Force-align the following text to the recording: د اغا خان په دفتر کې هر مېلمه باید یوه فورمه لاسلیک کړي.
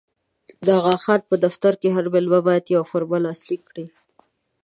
د 0.65 0.67
اغا 0.79 0.95
خان 1.03 1.21
په 1.29 1.35
دفتر 1.45 1.73
کې 1.81 1.87
هر 1.95 2.05
مېلمه 2.13 2.39
باید 2.47 2.71
یوه 2.73 2.85
فورمه 2.89 3.17
لاسلیک 3.25 3.61
کړي. 3.69 3.85